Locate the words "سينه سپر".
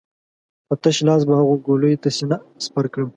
2.17-2.85